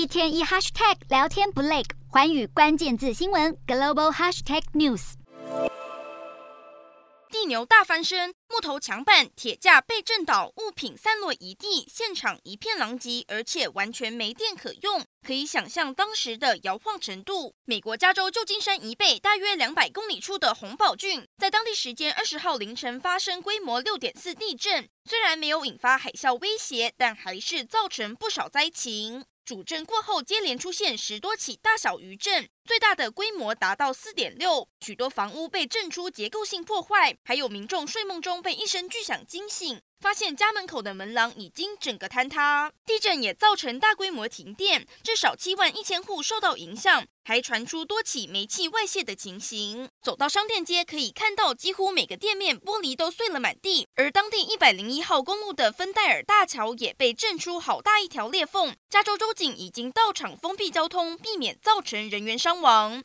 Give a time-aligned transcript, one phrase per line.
[0.00, 5.12] 一天一 hashtag 聊天不累，环宇关键字新闻 global hashtag news。
[7.28, 15.04] 地牛大翻身，木头墙板、铁架被震倒，物品散落一地，现场一片狼藉，而且完全没电可用。
[15.22, 17.52] 可以想象当时的摇晃程度。
[17.66, 29.26] 美国加州旧金山以北大约两百公里处的洪堡郡，在当地时间二十号凌晨发生规模六点四地震，虽然没有引发海啸威胁，但还是造成不少灾情。
[29.50, 39.82] 主震过后，接连出现十多起大小余震，最大的规模达到四点六，许多房屋被震出结构性破坏，还有民众睡梦中被一声巨响惊醒。
[40.00, 49.86] 发现家门口的门廊已经整个坍塌，地震也造成大规模停电，至少七万一千户受到影响，还传出多起煤气外泄的情形。
[50.00, 58.74] 走到商店街，可以看到几乎每个店面玻璃都碎了满地，而当地一百零一号公路的芬戴尔大桥也被震出好大一条裂缝。
[58.88, 62.98] 加州州警已经到场封闭交通，避免造成人员伤亡。